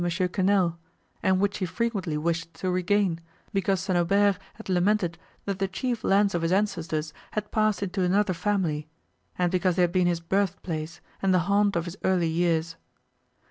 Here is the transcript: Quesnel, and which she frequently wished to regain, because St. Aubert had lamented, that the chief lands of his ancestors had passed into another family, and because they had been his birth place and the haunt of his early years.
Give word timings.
Quesnel, 0.01 0.79
and 1.21 1.39
which 1.39 1.57
she 1.57 1.65
frequently 1.67 2.17
wished 2.17 2.51
to 2.55 2.71
regain, 2.71 3.19
because 3.53 3.79
St. 3.81 3.95
Aubert 3.95 4.39
had 4.55 4.67
lamented, 4.67 5.19
that 5.45 5.59
the 5.59 5.67
chief 5.67 6.03
lands 6.03 6.33
of 6.33 6.41
his 6.41 6.51
ancestors 6.51 7.13
had 7.33 7.51
passed 7.51 7.83
into 7.83 8.01
another 8.01 8.33
family, 8.33 8.87
and 9.37 9.51
because 9.51 9.75
they 9.75 9.83
had 9.83 9.91
been 9.91 10.07
his 10.07 10.19
birth 10.19 10.59
place 10.63 11.01
and 11.21 11.35
the 11.35 11.39
haunt 11.45 11.75
of 11.75 11.85
his 11.85 11.97
early 12.03 12.29
years. 12.29 12.77